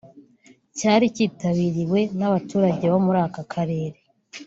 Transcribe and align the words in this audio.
cyari 0.77 1.05
kitabiriwe 1.15 1.99
n’abaturage 2.17 2.83
bo 2.91 2.99
muri 3.05 3.19
aka 3.27 3.43
karere 3.53 3.97